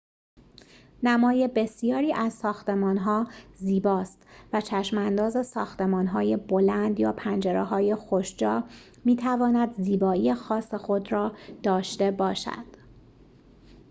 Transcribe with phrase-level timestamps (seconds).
[1.03, 8.63] نمای بسیاری از ساختمان‌ها زیباست و چشم‌انداز ساختمان‌های بلند یا پنجره‌های خوش‌جا
[9.05, 12.65] می‌تواند زیبایی خاص خود را داشته باشد